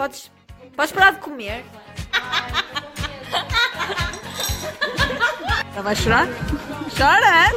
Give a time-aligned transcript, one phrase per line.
[0.00, 0.32] Podes,
[0.74, 1.60] podes parar de comer?
[5.74, 6.26] Ela vai chorar?
[6.96, 7.50] Chora!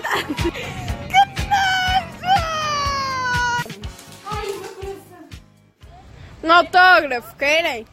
[1.07, 2.35] Que nojo!
[6.43, 7.87] Um autógrafo, querem?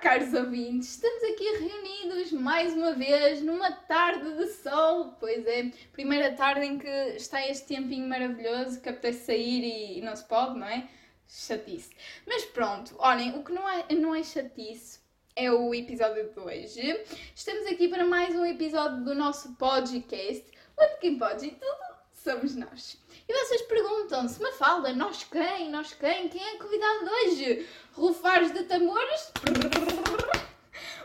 [0.00, 0.90] Caros ouvintes!
[0.90, 5.16] Estamos aqui reunidos mais uma vez numa tarde de sol.
[5.18, 10.14] Pois é, primeira tarde em que está este tempinho maravilhoso que apetece sair e, não
[10.14, 10.88] se pode, não é?
[11.26, 11.90] Chatice.
[12.26, 15.00] Mas pronto, olhem, o que não é, não é chatice
[15.34, 17.04] é o episódio de hoje.
[17.34, 20.44] Estamos aqui para mais um episódio do nosso podcast,
[20.78, 21.95] onde quem pode e tudo
[22.26, 22.98] somos nós.
[23.28, 25.70] E vocês perguntam-se, Mafalda, nós quem?
[25.70, 26.28] Nós quem?
[26.28, 27.68] Quem é convidado hoje?
[27.92, 29.32] Rufares de tambores?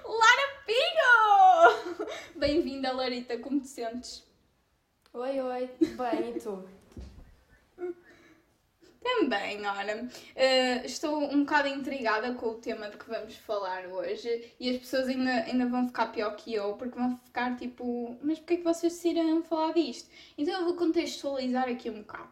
[0.03, 2.07] Lara Pinho!
[2.35, 4.23] Bem-vinda, Larita, como te sentes?
[5.13, 6.67] Oi, oi, bem, e tu?
[9.03, 14.53] Também, ora, eh, estou um bocado intrigada com o tema de que vamos falar hoje
[14.59, 18.37] e as pessoas ainda, ainda vão ficar pior que eu porque vão ficar tipo, mas
[18.37, 20.07] porquê é que vocês decidiram falar disto?
[20.37, 22.29] Então eu vou contextualizar aqui um bocado.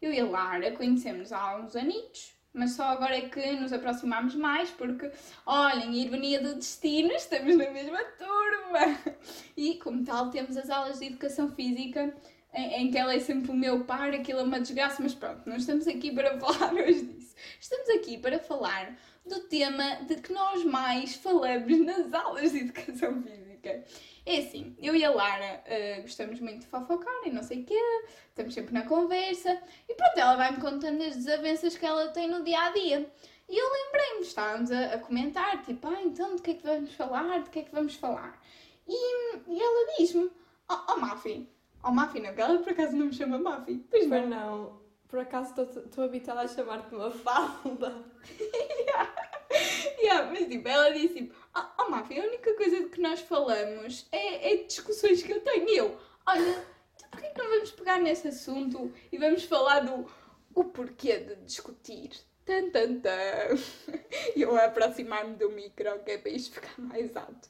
[0.00, 4.34] Eu e a Lara conhecemos há uns anitos, mas só agora é que nos aproximamos
[4.36, 5.10] mais porque,
[5.44, 9.16] olhem, ironia do destino, estamos na mesma turma!
[9.56, 12.14] E como tal temos as aulas de educação física
[12.52, 15.48] em, em, que ela é sempre o meu par, aquilo é uma desgraça, mas pronto,
[15.48, 17.34] não estamos aqui para falar hoje disso.
[17.60, 23.22] Estamos aqui para falar do tema de que nós mais falamos nas aulas de educação
[23.22, 23.84] física.
[24.24, 27.64] É assim, eu e a Lara uh, gostamos muito de fofocar e não sei o
[27.64, 27.80] quê,
[28.28, 32.44] estamos sempre na conversa e pronto, ela vai-me contando as desavenças que ela tem no
[32.44, 33.10] dia a dia.
[33.48, 36.94] E eu lembrei-me, estávamos a, a, comentar, tipo, ah, então de que é que vamos
[36.94, 38.40] falar, de que é que vamos falar?
[38.86, 40.30] E, e ela diz-me,
[40.70, 41.48] oh, oh Mafi,
[41.82, 43.84] Oh, Mafi, não, ela por acaso não me chama Mafi.
[43.90, 44.26] Pois não.
[44.28, 44.82] não.
[45.08, 48.04] Por acaso estou habituada a chamar-te uma falda.
[48.40, 49.14] yeah.
[50.00, 53.20] yeah, mas tipo, ela disse tipo, oh, oh Mafi, a única coisa de que nós
[53.20, 55.68] falamos é, é discussões que eu tenho.
[55.68, 56.64] E eu, olha,
[56.94, 60.06] então porquê que não vamos pegar nesse assunto e vamos falar do
[60.54, 62.10] o porquê de discutir?
[62.44, 63.56] Tan, tan, tan.
[64.36, 67.48] E eu a aproximar-me do micro, que é para isto ficar mais alto.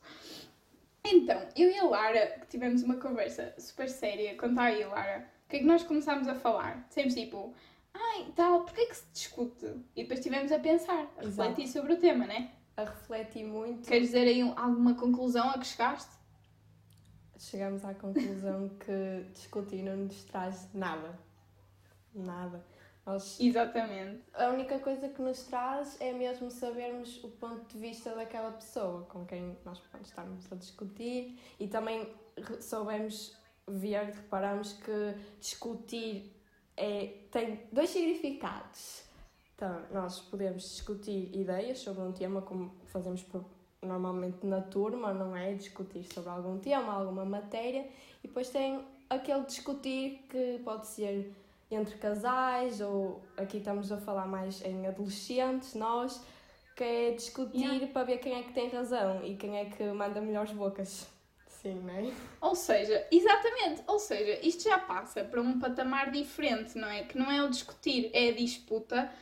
[1.05, 4.37] Então, eu e a Lara tivemos uma conversa super séria.
[4.37, 5.29] Conta aí, Lara.
[5.47, 6.87] O que é que nós começámos a falar?
[6.89, 7.55] Sempre tipo,
[7.93, 9.67] ai, tal, porquê é que se discute?
[9.97, 11.69] E depois estivemos a pensar, a refletir Exato.
[11.69, 12.53] sobre o tema, né?
[12.77, 13.87] A refletir muito.
[13.87, 16.13] Queres dizer aí alguma conclusão a que chegaste?
[17.39, 21.19] Chegamos à conclusão que discutir não nos traz nada.
[22.15, 22.65] Nada.
[23.05, 24.23] Nós, Exatamente.
[24.35, 29.03] A única coisa que nos traz é mesmo sabermos o ponto de vista daquela pessoa
[29.09, 32.09] com quem nós podemos estarmos a discutir e também
[32.61, 33.37] soubemos
[33.67, 36.33] ver, reparamos que discutir
[36.77, 39.03] é, tem dois significados.
[39.55, 43.25] Então, nós podemos discutir ideias sobre um tema, como fazemos
[43.81, 45.55] normalmente na turma, não é?
[45.55, 47.89] Discutir sobre algum tema, alguma matéria,
[48.23, 51.33] e depois tem aquele discutir que pode ser
[51.75, 56.25] entre casais, ou aqui estamos a falar mais em adolescentes, nós,
[56.77, 57.87] que é discutir yeah.
[57.89, 61.07] para ver quem é que tem razão e quem é que manda melhores bocas.
[61.47, 62.13] Sim, não é?
[62.41, 67.05] Ou seja, exatamente, ou seja, isto já passa para um patamar diferente, não é?
[67.05, 69.13] Que não é o discutir, é a disputa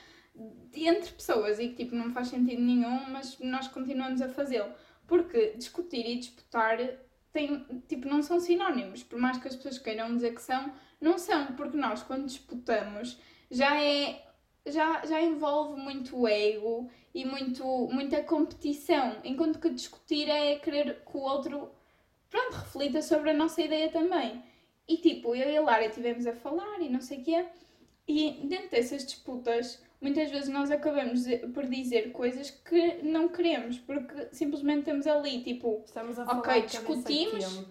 [0.73, 4.73] entre pessoas e que tipo não faz sentido nenhum, mas nós continuamos a fazê-lo.
[5.07, 6.79] Porque discutir e disputar
[7.33, 11.19] tem, tipo, não são sinónimos, por mais que as pessoas queiram dizer que são, não
[11.19, 13.19] são, porque nós quando disputamos
[13.51, 14.27] já é
[14.67, 21.17] já, já envolve muito ego e muito, muita competição, enquanto que discutir é querer que
[21.17, 21.71] o outro
[22.29, 24.43] pronto, reflita sobre a nossa ideia também.
[24.87, 27.47] E tipo, eu e a Lara estivemos a falar e não sei o quê,
[28.07, 34.29] e dentro dessas disputas muitas vezes nós acabamos por dizer coisas que não queremos, porque
[34.33, 37.65] simplesmente estamos ali, tipo, Estamos a falar ok, discutimos.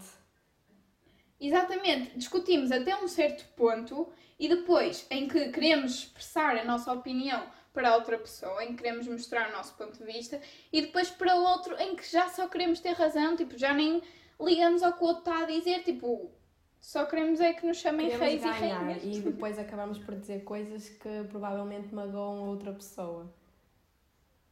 [1.42, 7.44] Exatamente, discutimos até um certo ponto e depois em que queremos expressar a nossa opinião
[7.74, 10.42] para outra pessoa, em que queremos mostrar o nosso ponto de vista,
[10.72, 14.02] e depois para outro em que já só queremos ter razão, tipo, já nem
[14.40, 16.32] ligamos ao que o outro está a dizer, tipo,
[16.80, 19.04] só queremos é que nos chamem queremos reis e rainhas.
[19.04, 23.32] E depois acabamos por dizer coisas que provavelmente magoam outra pessoa.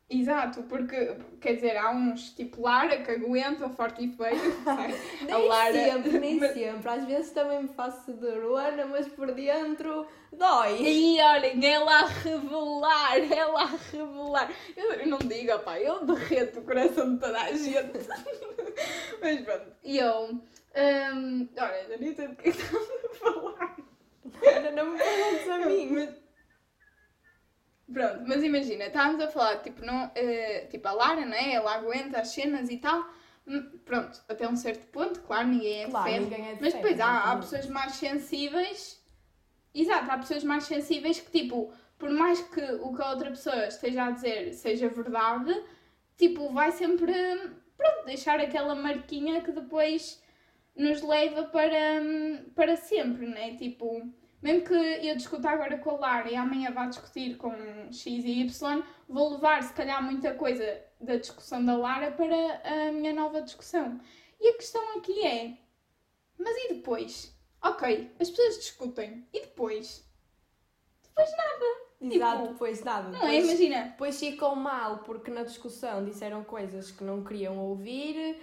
[0.10, 4.40] Exato, porque quer dizer, há uns tipo Lara que aguentam forte e feio.
[5.22, 5.74] nem a Lara...
[5.74, 6.54] sempre, nem mas...
[6.54, 6.90] sempre.
[6.90, 10.82] Às vezes também me faço de ruana, mas por dentro dói.
[10.82, 14.52] E olhem, ela a revelar, ela a revelar.
[14.78, 18.00] Eu, eu não digo, pá, eu derreto o coração de toda a gente.
[19.22, 20.40] mas pronto, e eu
[20.78, 23.78] um, olha, eu nem sei do que é estamos a falar.
[24.56, 25.90] Ainda não me perguntes a mim.
[25.92, 26.28] Mas...
[27.92, 31.54] Pronto, mas imagina, estávamos a falar, tipo, não, eh, tipo, a Lara, né?
[31.54, 33.08] Ela aguenta as cenas e tal.
[33.48, 36.24] Hum, Pronto, até um certo ponto, claro, ninguém é de Claro, ferro.
[36.26, 39.02] ninguém é de Mas ferro, depois há, há pessoas mais sensíveis.
[39.74, 43.68] Exato, há pessoas mais sensíveis que, tipo, por mais que o que a outra pessoa
[43.68, 45.54] esteja a dizer seja verdade,
[46.18, 47.14] tipo, vai sempre,
[47.78, 50.22] pronto, deixar aquela marquinha que depois
[50.78, 52.02] nos leva para,
[52.56, 53.56] para sempre, né?
[53.56, 54.02] Tipo,
[54.42, 57.52] mesmo que eu discuta agora com a Lara e amanhã vá discutir com
[57.92, 62.92] X e Y, vou levar, se calhar, muita coisa da discussão da Lara para a
[62.92, 64.00] minha nova discussão.
[64.40, 65.58] E a questão aqui é:
[66.38, 67.36] mas e depois?
[67.64, 69.28] Ok, as pessoas discutem.
[69.34, 70.08] E depois?
[71.04, 71.88] Depois nada.
[72.00, 73.10] Exato, Tipo, depois nada.
[73.10, 73.32] Não é?
[73.32, 73.84] Depois- Imagina.
[73.86, 78.40] Depois ficam mal porque na discussão disseram coisas que não queriam ouvir,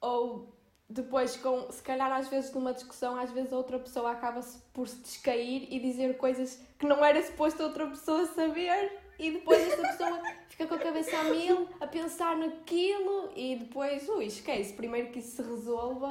[0.00, 0.54] ou
[0.88, 4.96] depois, com, se calhar às vezes numa discussão, às vezes outra pessoa acaba-se por se
[5.00, 10.22] descair e dizer coisas que não era suposto outra pessoa saber, e depois essa pessoa
[10.48, 15.18] fica com a cabeça a mil, a pensar naquilo, e depois, ui, esquece, primeiro que
[15.18, 16.08] isso se resolva.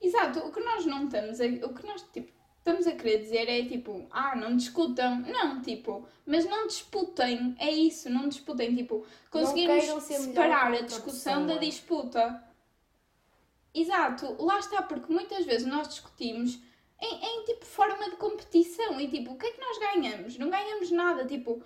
[0.00, 2.30] Exato, o que nós não estamos a, o que nós tipo,
[2.66, 5.20] estamos a querer dizer é tipo, ah, não discutam.
[5.20, 9.06] Não, tipo, mas não disputem, é isso, não disputem, tipo,
[9.54, 12.42] melhor separar a discussão da disputa.
[13.72, 16.58] Exato, lá está, porque muitas vezes nós discutimos
[17.00, 20.36] em, em tipo forma de competição e tipo, o que é que nós ganhamos?
[20.36, 21.62] Não ganhamos nada, tipo,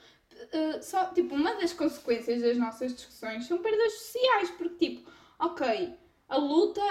[0.53, 5.95] eh, só, tipo, uma das consequências das nossas discussões são perdas sociais, porque tipo, ok,
[6.29, 6.83] a luta,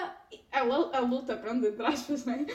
[0.51, 2.45] a, a luta, pronto, entre aspas, né?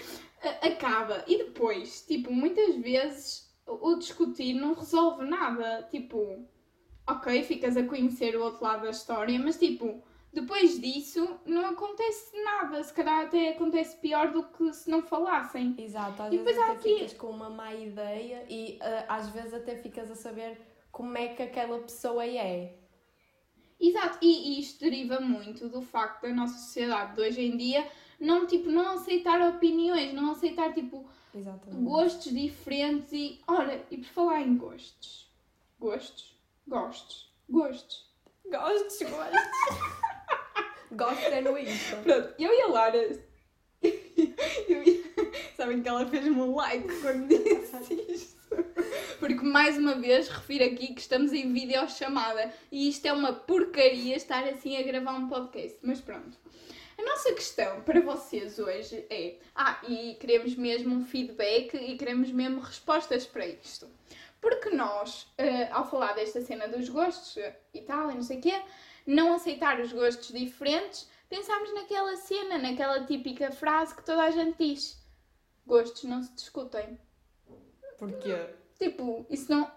[0.50, 1.24] Acaba.
[1.26, 5.86] E depois, tipo, muitas vezes o discutir não resolve nada.
[5.90, 6.46] Tipo,
[7.06, 10.02] ok, ficas a conhecer o outro lado da história, mas tipo,
[10.32, 12.82] depois disso não acontece nada.
[12.82, 15.74] Se calhar até acontece pior do que se não falassem.
[15.78, 19.54] Exato, às E vezes até aqui- ficas com uma má ideia e ah, às vezes
[19.54, 20.60] até ficas a saber
[20.90, 22.76] como é que aquela pessoa é.
[23.80, 27.86] Exato, e, e isto deriva muito do facto da nossa sociedade de hoje em dia
[28.24, 31.82] não, tipo, não aceitar opiniões, não aceitar, tipo, Exatamente.
[31.84, 33.40] gostos diferentes e...
[33.46, 35.30] Ora, e por falar em gostos.
[35.78, 36.34] Gostos?
[36.66, 37.32] Gostos.
[37.48, 38.04] Gostos.
[38.50, 39.40] Gostos, gostos.
[40.92, 41.96] Gosto é no Insta.
[41.96, 42.98] Pronto, eu e a Lara...
[43.82, 45.04] e-
[45.56, 48.34] Sabem que ela fez-me um like quando disse isto.
[49.18, 54.16] Porque, mais uma vez, refiro aqui que estamos em videochamada e isto é uma porcaria
[54.16, 55.78] estar assim a gravar um podcast.
[55.82, 56.36] Mas pronto.
[56.96, 59.36] A nossa questão para vocês hoje é.
[59.54, 63.88] Ah, e queremos mesmo um feedback e queremos mesmo respostas para isto.
[64.40, 67.36] Porque nós, eh, ao falar desta cena dos gostos
[67.72, 68.62] e tal, e não sei o quê,
[69.06, 74.56] não aceitar os gostos diferentes, pensámos naquela cena, naquela típica frase que toda a gente
[74.58, 75.02] diz:
[75.66, 76.98] Gostos não se discutem.
[77.98, 78.50] Porquê?
[78.78, 79.70] Tipo, isso não.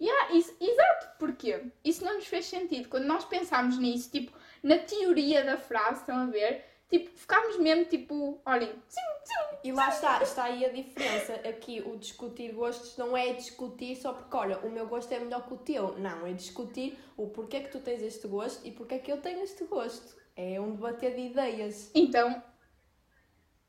[0.00, 1.64] Yeah, isso, exato, porquê?
[1.84, 2.88] Isso não nos fez sentido.
[2.88, 4.32] Quando nós pensámos nisso, tipo,
[4.62, 6.64] na teoria da frase, estão a ver?
[6.88, 11.34] Tipo, ficámos mesmo tipo, olhem, sim, sim, E lá está, está aí a diferença.
[11.46, 15.46] Aqui o discutir gostos não é discutir só porque, olha, o meu gosto é melhor
[15.46, 15.98] que o teu.
[15.98, 19.42] Não, é discutir o porquê que tu tens este gosto e porquê que eu tenho
[19.42, 20.16] este gosto.
[20.34, 21.90] É um debater de ideias.
[21.94, 22.42] Então,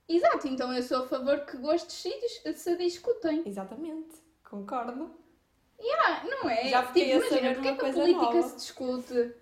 [0.07, 3.43] exato, então eu sou a favor que gostos se, dis- se discutem.
[3.45, 4.15] Exatamente,
[4.49, 5.11] concordo.
[6.01, 6.67] Ah, não é?
[6.69, 8.41] Já fiquei a tipo, imagina, saber porque é que a coisa política nova.
[8.43, 9.33] se discute?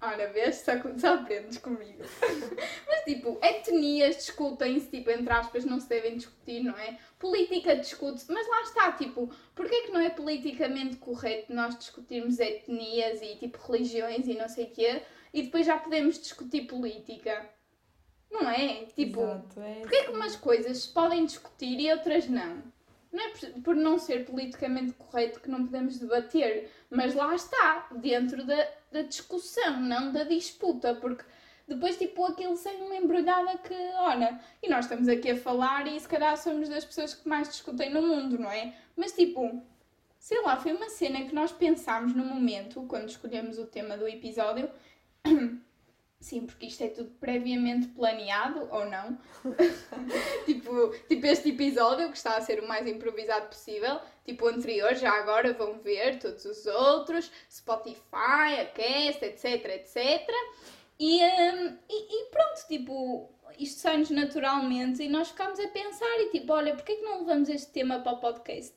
[0.00, 2.02] Ora, vês, só, só aprendes comigo.
[2.86, 6.98] Mas, tipo, etnias discutem-se, tipo, entre aspas, não se devem discutir, não é?
[7.18, 13.22] Política discute-se, mas lá está, tipo, porquê que não é politicamente correto nós discutirmos etnias
[13.22, 17.48] e, tipo, religiões e não sei o quê, e depois já podemos discutir política?
[18.30, 18.84] Não é?
[18.94, 22.62] Tipo, Exato, é Porquê que umas coisas se podem discutir e outras não?
[23.16, 27.86] Não é por- por não ser politicamente correto que não podemos debater, mas lá está,
[27.92, 31.24] dentro da, da discussão, não da disputa, porque
[31.66, 35.98] depois, tipo, aquilo sai uma embrulhada que, olha, e nós estamos aqui a falar e
[35.98, 38.74] se calhar somos das pessoas que mais discutem no mundo, não é?
[38.94, 39.62] Mas, tipo,
[40.18, 44.06] sei lá, foi uma cena que nós pensámos no momento, quando escolhemos o tema do
[44.06, 44.68] episódio.
[46.26, 49.16] Sim, porque isto é tudo previamente planeado, ou não?
[50.44, 54.00] tipo, tipo este episódio, que está a ser o mais improvisado possível.
[54.24, 57.30] Tipo o anterior, já agora vão ver todos os outros.
[57.48, 60.28] Spotify, a Cast, etc, etc.
[60.98, 66.30] E, hum, e, e pronto, tipo, isto sai-nos naturalmente e nós ficámos a pensar e
[66.30, 68.74] tipo, olha, porquê que não levamos este tema para o podcast?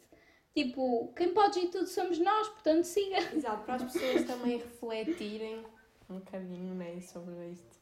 [0.53, 3.17] Tipo, quem pode ir tudo somos nós, portanto siga.
[3.35, 5.65] Exato, para as pessoas também refletirem
[6.09, 7.79] um bocadinho né, sobre isto.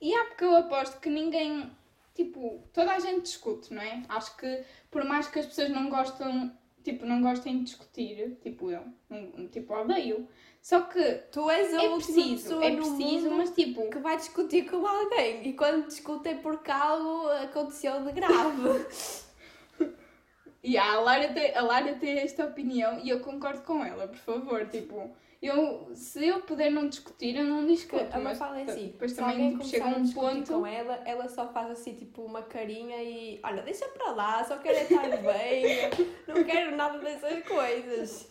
[0.00, 1.70] E há porque eu aposto que ninguém,
[2.14, 4.02] tipo, toda a gente discute, não é?
[4.08, 6.50] Acho que por mais que as pessoas não gostam,
[6.82, 10.26] tipo, não gostem de discutir, tipo eu, não- tipo, odeio.
[10.62, 14.16] Só que Tu és a é última preciso, pessoa é preciso, mas tipo, que vai
[14.16, 18.84] discutir com alguém e quando discutem porque algo aconteceu de grave.
[20.62, 24.18] Yeah, a, Lara tem, a Lara tem esta opinião e eu concordo com ela, por
[24.18, 24.66] favor.
[24.68, 25.10] Tipo,
[25.42, 28.14] eu, se eu puder não discutir, eu não discuto.
[28.14, 30.52] a Mafalda é assim, depois também tipo, chega um ponto.
[30.52, 34.58] com ela, ela só faz assim tipo uma carinha e olha, deixa para lá, só
[34.58, 35.90] quero é estar bem,
[36.28, 38.30] não quero nada dessas coisas.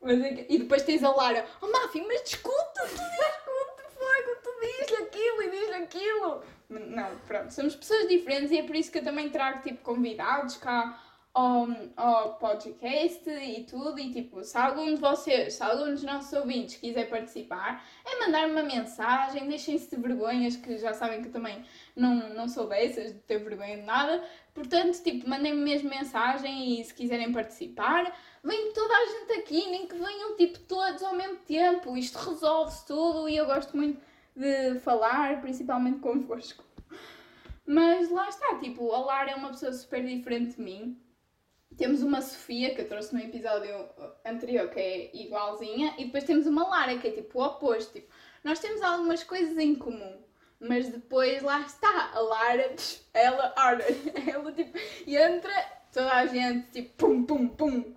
[0.00, 4.50] Mas é e depois tens a Lara, oh Mafi, mas discuta, tu discute, fogo, tu
[4.60, 6.42] diz-lhe aquilo e diz-lhe aquilo.
[6.68, 10.56] Não, pronto, somos pessoas diferentes e é por isso que eu também trago tipo convidados
[10.56, 11.00] cá
[11.34, 13.98] ao, ao podcast e tudo.
[13.98, 18.48] E tipo, se algum de vocês, se algum dos nossos ouvintes quiser participar, é mandar
[18.48, 21.64] uma mensagem, deixem-se de vergonhas, que já sabem que eu também
[21.96, 24.22] não, não sou dessas, de ter vergonha de nada.
[24.54, 29.86] Portanto, tipo, mandem-me mesmo mensagem e se quiserem participar, vem toda a gente aqui, nem
[29.86, 31.96] que venham tipo todos ao mesmo tempo.
[31.96, 34.00] Isto resolve-se tudo e eu gosto muito
[34.36, 36.64] de falar, principalmente convosco.
[37.66, 41.01] Mas lá está, tipo, a Lara é uma pessoa super diferente de mim.
[41.76, 43.88] Temos uma Sofia, que eu trouxe no episódio
[44.24, 47.92] anterior, que é igualzinha, e depois temos uma Lara, que é tipo o oposto.
[47.92, 48.12] Tipo,
[48.44, 50.18] nós temos algumas coisas em comum,
[50.60, 52.74] mas depois lá está, a Lara,
[53.14, 57.94] ela, ela tipo, entra, toda a gente tipo, pum, pum, pum.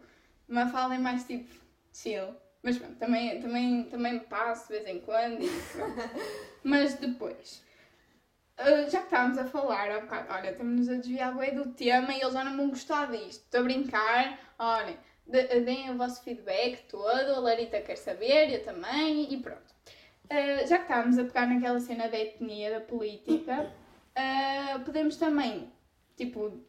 [0.48, 1.54] Uma fala é mais tipo,
[1.92, 2.36] chill.
[2.66, 5.50] Mas pronto, também, também, também passo de vez em quando e.
[6.64, 7.64] Mas depois,
[8.58, 12.14] ah, já que estávamos a falar há bocado, olha, estamos a desviar bem do tema
[12.14, 13.44] e eles já não vão gostar disto.
[13.44, 14.98] Estou a brincar, olhem,
[15.28, 19.74] de- deem o vosso feedback todo, a Larita quer saber, eu também, e pronto.
[20.30, 23.72] Ah, já que estávamos a pegar naquela cena da etnia, da política,
[24.16, 25.72] ah, podemos também,
[26.18, 26.64] tipo,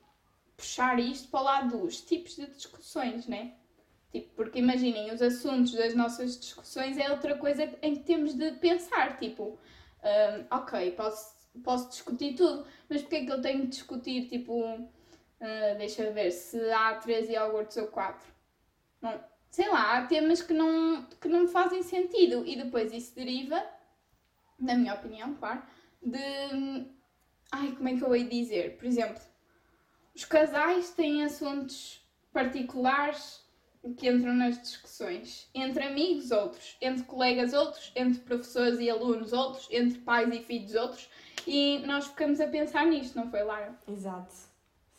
[0.56, 3.52] puxar isto para o lado dos tipos de discussões, né?
[4.12, 8.52] Tipo, porque imaginem, os assuntos das nossas discussões é outra coisa em que temos de
[8.52, 9.58] pensar, tipo,
[10.50, 14.62] ok, posso, posso discutir tudo, mas porque é que eu tenho de discutir, tipo,
[15.40, 18.26] ah, deixa ver, se há 13 iogurtes ou 4?
[19.00, 19.20] Não,
[19.50, 23.62] sei lá, há temas que não, que não fazem sentido e depois isso deriva,
[24.58, 25.62] na minha opinião, claro,
[26.02, 26.86] de.
[27.52, 28.76] Ai, como é que eu hei dizer?
[28.76, 29.22] Por exemplo,
[30.14, 33.46] os casais têm assuntos particulares
[33.96, 35.48] que entram nas discussões.
[35.54, 36.76] Entre amigos, outros.
[36.80, 37.92] Entre colegas, outros.
[37.94, 39.68] Entre professores e alunos, outros.
[39.70, 41.08] Entre pais e filhos, outros.
[41.46, 43.78] E nós ficamos a pensar nisto, não foi, Lara?
[43.86, 44.34] Exato.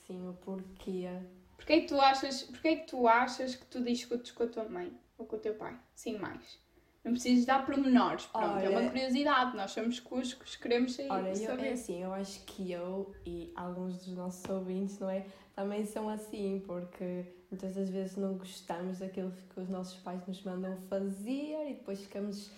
[0.06, 1.10] Sim, o porquê.
[1.58, 4.64] Porquê é que tu achas, porquê que, tu achas que tu discutes com a tua
[4.64, 5.78] mãe ou com o teu pai?
[5.94, 6.60] Sim, mais.
[7.04, 11.36] Não precisas dar pormenores, pronto, é uma curiosidade, nós somos cuscos, queremos sair, Olha, eu,
[11.36, 11.68] saber.
[11.68, 15.26] é assim, eu acho que eu e alguns dos nossos ouvintes, não é?
[15.56, 20.44] Também são assim, porque muitas das vezes não gostamos daquilo que os nossos pais nos
[20.44, 22.52] mandam fazer e depois ficamos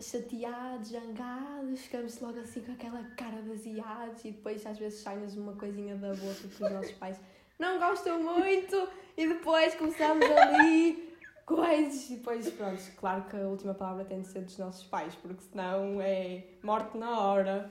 [0.00, 5.36] chateados, zangados, ficamos logo assim com aquela cara de asiados e depois às vezes sai-nos
[5.36, 7.20] uma coisinha da boca que os nossos pais
[7.58, 13.74] não gostam muito e depois começamos ali coisas e depois pronto, claro que a última
[13.74, 17.70] palavra tem de ser dos nossos pais, porque senão é morte na hora.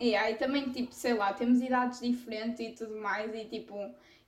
[0.00, 3.76] E aí também, tipo, sei lá, temos idades diferentes e tudo mais, e tipo,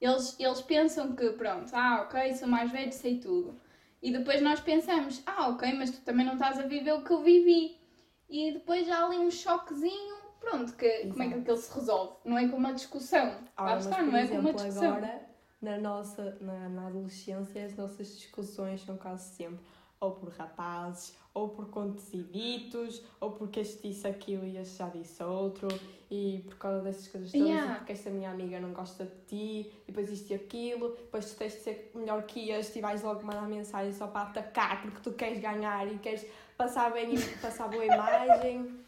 [0.00, 3.58] eles, eles pensam que, pronto, ah, ok, sou mais velho, sei tudo.
[4.04, 7.10] E depois nós pensamos, ah, ok, mas tu também não estás a viver o que
[7.10, 7.80] eu vivi.
[8.28, 12.16] E depois há ali um choquezinho, pronto, que, como é que aquilo se resolve?
[12.22, 13.28] Não é com uma discussão.
[13.56, 14.96] Lá Ora, mas, está, não é com uma discussão.
[14.96, 15.26] agora,
[15.62, 19.64] na nossa na, na adolescência, as nossas discussões são quase sempre
[20.04, 24.78] ou por rapazes, ou por contos e ditos, ou porque este disse aquilo e este
[24.78, 25.66] já disse outro,
[26.10, 27.72] e por causa dessas coisas todas, Yeah.
[27.72, 31.30] e porque esta minha amiga não gosta de ti, e depois isto e aquilo, depois
[31.30, 34.82] tu tens de ser melhor que este e vais logo mandar mensagem só para atacar
[34.82, 36.24] porque tu queres ganhar e queres
[36.56, 38.78] passar bem e passar boa imagem.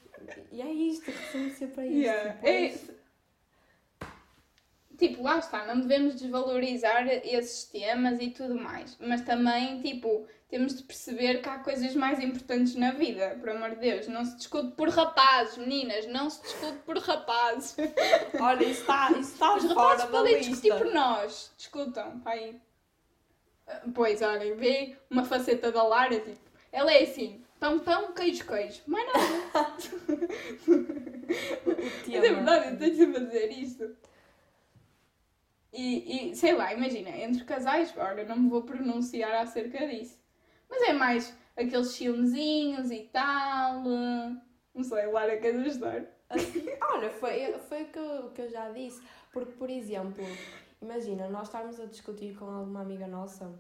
[0.53, 1.97] E é isto, resume sempre a isto.
[1.99, 2.33] Yeah.
[2.35, 2.97] Depois- É-
[4.99, 8.97] Tipo, lá está, não devemos desvalorizar esses temas e tudo mais.
[8.99, 13.71] Mas também, tipo, temos de perceber que há coisas mais importantes na vida, por amor
[13.71, 14.07] de Deus.
[14.07, 17.77] Não se discute por rapazes, meninas, não se discute por rapazes.
[18.41, 21.53] Olha, isso está, isso está Os rapazes podem discutir por nós.
[21.57, 22.61] Discutam, pai.
[23.93, 26.39] Pois, olhem, vê uma faceta da Lara, tipo,
[26.71, 28.81] ela é assim, pão, pão, queijo, queijo.
[28.87, 29.15] Mas não,
[31.67, 33.97] O Mas é verdade, eu tenho sempre a dizer isto.
[35.73, 40.17] E, e, sei lá, imagina, entre casais, olha, não me vou pronunciar acerca disso.
[40.69, 43.83] Mas é mais aqueles filmezinhos e tal.
[43.89, 44.37] eh,
[44.75, 46.05] Não sei, Lara, queres ajudar?
[46.93, 49.01] Olha, foi, foi o que, eu, que eu já disse.
[49.33, 50.25] Porque, por exemplo,
[50.83, 53.53] imagina, nós estarmos a discutir com alguma amiga nossa,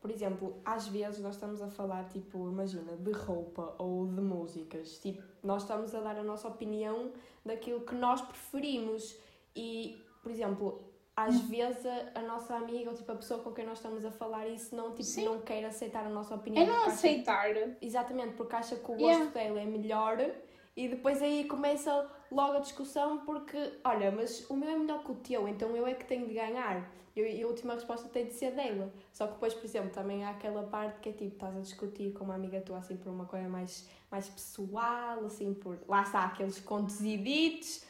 [0.00, 4.98] por exemplo, às vezes nós estamos a falar, tipo, imagina, de roupa ou de músicas.
[4.98, 7.12] Tipo, nós estamos a dar a nossa opinião
[7.44, 9.16] daquilo que nós preferimos.
[9.54, 10.89] E, por exemplo,
[11.26, 11.46] às Hum.
[11.48, 14.46] vezes a, a nossa amiga ou tipo, a pessoa com quem nós estamos a falar
[14.48, 15.24] isso não, tipo, Sim.
[15.24, 16.62] não quer aceitar a nossa opinião.
[16.62, 17.46] É não acha- aceitar.
[17.80, 19.30] Exatamente, porque acha que o gosto Yeah.
[19.32, 20.18] dela é melhor
[20.76, 25.10] e depois aí começa logo a discussão porque, olha, mas o meu é melhor que
[25.12, 26.88] o teu, então eu é que tenho de ganhar.
[27.16, 28.90] Eu- E a última resposta tem de ser dela.
[29.12, 32.12] Só que depois, por exemplo, também há aquela parte que é tipo, estás a discutir
[32.12, 35.76] com uma amiga tua assim por uma coisa mais, mais pessoal, assim por.
[35.88, 37.84] Lá está, aqueles contos e ditos.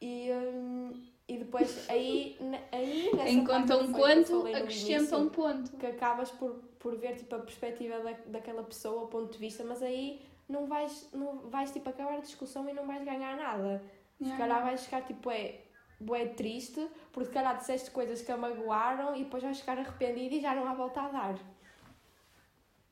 [0.00, 0.92] E, hum,
[1.28, 2.38] e depois aí,
[2.70, 5.76] aí nessa Enquanto parte um quanto, falei no acrescenta início, um ponto.
[5.76, 9.64] que acabas por, por ver tipo, a perspectiva da, daquela pessoa, o ponto de vista,
[9.64, 13.82] mas aí não vais, não vais tipo, acabar a discussão e não vais ganhar nada.
[14.22, 15.60] Se calhar vais ficar tipo, é,
[16.00, 20.36] bué triste, porque se calhar disseste coisas que a magoaram e depois vais ficar arrependido
[20.36, 21.38] e já não há volta a dar.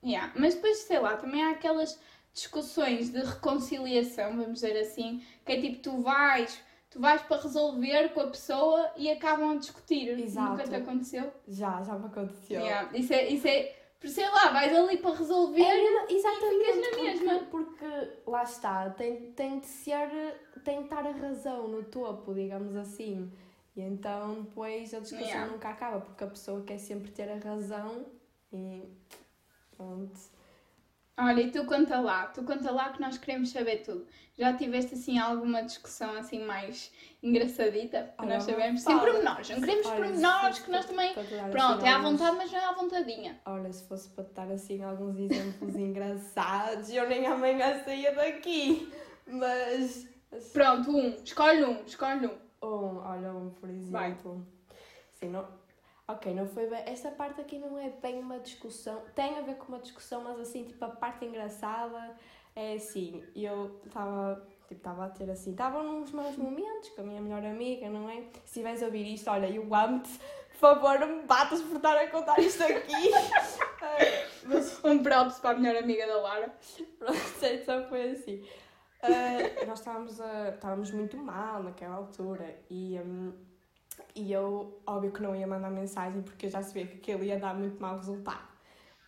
[0.02, 0.32] Yeah.
[0.36, 1.98] Mas depois, sei lá, também há aquelas
[2.34, 6.60] discussões de reconciliação, vamos dizer assim, que é tipo, tu vais,
[6.94, 10.16] tu vais para resolver com a pessoa e acabam a discutir.
[10.16, 10.50] Exato.
[10.52, 11.32] Nunca te aconteceu?
[11.48, 12.60] Já, já me aconteceu.
[12.60, 12.96] Yeah.
[12.96, 15.60] Isso é, isso é, por sei lá, vais ali para resolver.
[15.60, 17.38] É, exatamente, ficas na porque, mesma.
[17.50, 20.08] porque lá está, tem, tem de ser,
[20.62, 23.28] tem de estar a razão no topo, digamos assim.
[23.74, 25.50] E então depois a discussão Yeah.
[25.50, 28.06] nunca acaba, porque a pessoa quer sempre ter a razão
[28.52, 28.84] e
[29.76, 30.12] pronto.
[31.16, 34.04] Olha, e tu conta lá, tu conta lá que nós queremos saber tudo.
[34.36, 36.90] Já tiveste assim alguma discussão assim mais
[37.22, 38.12] engraçadita?
[38.18, 38.82] Olha, nós sabermos.
[38.82, 39.00] fala.
[39.00, 41.14] Sem pormenores, não queremos Olha, pormenores, que nós também.
[41.52, 43.40] Pronto, assim é à vontade, mas não é à vontadinha.
[43.46, 48.92] Olha, se fosse para dar assim alguns exemplos engraçados, eu nem amanhã saía daqui.
[49.24, 50.08] Mas.
[50.32, 52.44] assim, Pronto, um, escolhe um, escolhe um.
[52.60, 54.10] Um, olha, um, por Vai.
[54.10, 54.44] exemplo.
[55.12, 55.46] Sim, não...
[56.06, 56.82] Ok, não foi bem.
[56.86, 59.02] Esta parte aqui não é bem uma discussão.
[59.14, 62.14] Tem a ver com uma discussão, mas assim, tipo, a parte engraçada
[62.54, 63.24] é assim.
[63.34, 64.46] Eu estava.
[64.68, 65.52] Tipo, estava a ter assim.
[65.52, 68.24] Estava nos meus momentos com a minha melhor amiga, não é?
[68.44, 70.18] Se vais ouvir isto, olha, eu amo-te.
[70.50, 73.10] Por favor, não me batas por estar a contar isto aqui.
[73.86, 73.98] Ah,
[74.46, 76.54] mas Um props para a melhor amiga da Lara.
[76.98, 78.42] Pronto, então foi assim.
[79.02, 83.34] Ah, nós estávamos, a, estávamos muito mal naquela altura e, hum,
[84.14, 87.38] e eu, óbvio que não ia mandar mensagem porque eu já sabia que aquilo ia
[87.38, 88.54] dar muito mau resultado.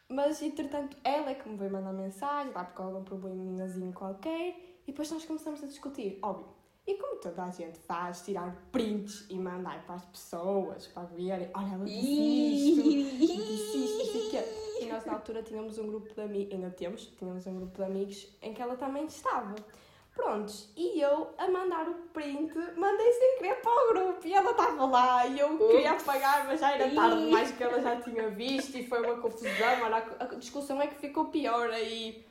[0.08, 4.92] Mas, entretanto, ela é que me veio mandar mensagem, lá por algum probleminhazinho qualquer, e
[4.92, 6.46] depois nós começamos a discutir, óbvio.
[6.86, 11.50] E como toda a gente faz, tirar prints e mandar para as pessoas, para verem,
[11.52, 14.36] olha, ela disse isto, disse isto.
[14.80, 17.82] E nós na altura tínhamos um grupo de amigos, ainda temos, tínhamos um grupo de
[17.82, 19.56] amigos em que ela também estava.
[20.14, 23.25] Prontos, e eu a mandar o print, mandei sem
[23.56, 26.90] querer para o grupo e ela estava lá e eu queria apagar, mas já era
[26.94, 29.82] tarde demais que ela já tinha visto e foi uma confusão.
[29.82, 32.24] Olha, a a discussão é que ficou pior aí.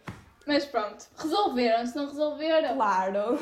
[0.46, 2.76] Mas pronto, resolveram, se não resolveram.
[2.76, 3.40] Claro.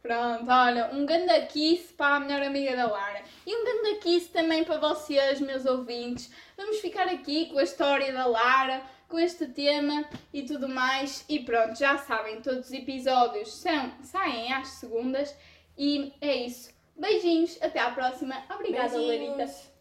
[0.00, 3.22] Pronto, olha, um ganda kiss para a melhor amiga da Lara.
[3.44, 6.30] E um ganda kiss também para vocês, meus ouvintes.
[6.56, 11.24] Vamos ficar aqui com a história da Lara, com este tema e tudo mais.
[11.28, 15.34] E pronto, já sabem, todos os episódios são, saem às segundas.
[15.76, 16.77] E é isso.
[16.98, 18.34] Beijinhos, até à próxima.
[18.50, 18.98] Obrigada.
[18.98, 19.77] Beijinhos.